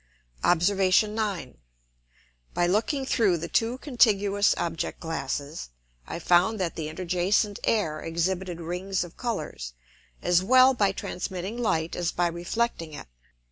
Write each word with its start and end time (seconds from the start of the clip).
Obs. 0.43 0.71
9. 1.03 1.57
By 2.55 2.65
looking 2.65 3.05
through 3.05 3.37
the 3.37 3.47
two 3.47 3.77
contiguous 3.77 4.55
Object 4.57 4.99
glasses, 4.99 5.69
I 6.07 6.17
found 6.17 6.59
that 6.59 6.75
the 6.75 6.89
interjacent 6.89 7.59
Air 7.63 8.01
exhibited 8.01 8.59
Rings 8.59 9.03
of 9.03 9.15
Colours, 9.15 9.73
as 10.23 10.41
well 10.41 10.73
by 10.73 10.91
transmitting 10.91 11.55
Light 11.55 11.95
as 11.95 12.11
by 12.11 12.25
reflecting 12.25 12.93
it. 12.93 13.05